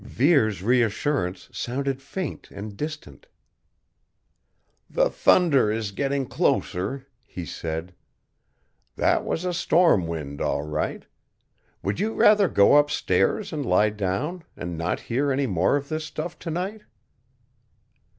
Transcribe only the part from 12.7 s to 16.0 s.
upstairs and lie down, and not hear any more of